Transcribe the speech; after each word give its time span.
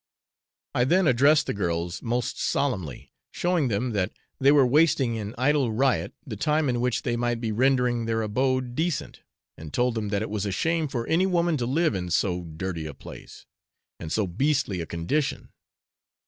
I 0.73 0.83
then 0.85 1.05
addressed 1.05 1.45
the 1.45 1.53
girls 1.53 2.01
most 2.01 2.41
solemnly, 2.41 3.11
showing 3.29 3.67
them 3.67 3.91
that 3.91 4.11
they 4.39 4.51
were 4.51 4.65
wasting 4.65 5.13
in 5.13 5.35
idle 5.37 5.71
riot 5.71 6.15
the 6.25 6.35
time 6.35 6.69
in 6.69 6.81
which 6.81 7.03
they 7.03 7.15
might 7.15 7.39
be 7.39 7.51
rendering 7.51 8.05
their 8.07 8.23
abode 8.23 8.73
decent, 8.73 9.19
and 9.57 9.71
told 9.71 9.93
them 9.93 10.09
that 10.09 10.23
it 10.23 10.29
was 10.31 10.47
a 10.47 10.51
shame 10.51 10.87
for 10.87 11.05
any 11.05 11.27
woman 11.27 11.55
to 11.57 11.67
live 11.67 11.93
in 11.93 12.09
so 12.09 12.41
dirty 12.41 12.87
a 12.87 12.95
place, 12.95 13.45
and 13.99 14.11
so 14.11 14.25
beastly 14.25 14.81
a 14.81 14.87
condition. 14.87 15.49